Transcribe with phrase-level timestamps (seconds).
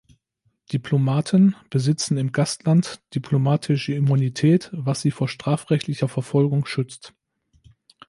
[0.73, 7.13] Diplomaten besitzen im Gastland diplomatische Immunität, was sie vor strafrechtlicher Verfolgung schützt.